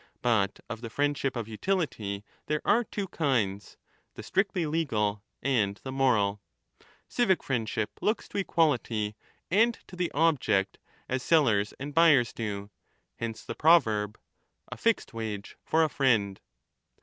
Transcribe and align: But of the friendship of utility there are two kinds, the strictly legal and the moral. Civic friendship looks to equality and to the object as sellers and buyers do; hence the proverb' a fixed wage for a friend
But 0.23 0.61
of 0.67 0.81
the 0.81 0.89
friendship 0.89 1.35
of 1.35 1.47
utility 1.47 2.23
there 2.47 2.63
are 2.65 2.83
two 2.83 3.07
kinds, 3.09 3.77
the 4.15 4.23
strictly 4.23 4.65
legal 4.65 5.21
and 5.43 5.79
the 5.83 5.91
moral. 5.91 6.41
Civic 7.07 7.43
friendship 7.43 7.91
looks 8.01 8.27
to 8.29 8.39
equality 8.39 9.15
and 9.51 9.77
to 9.85 9.95
the 9.95 10.11
object 10.13 10.79
as 11.07 11.21
sellers 11.21 11.75
and 11.79 11.93
buyers 11.93 12.33
do; 12.33 12.71
hence 13.17 13.43
the 13.43 13.53
proverb' 13.53 14.17
a 14.71 14.75
fixed 14.75 15.13
wage 15.13 15.55
for 15.63 15.83
a 15.83 15.87
friend 15.87 16.41